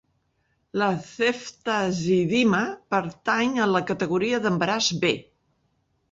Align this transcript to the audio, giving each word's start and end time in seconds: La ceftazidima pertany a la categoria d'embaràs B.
La 0.81 0.85
ceftazidima 1.07 2.61
pertany 2.95 3.51
a 3.65 3.67
la 3.75 3.83
categoria 3.91 4.39
d'embaràs 4.47 4.89
B. 5.05 5.13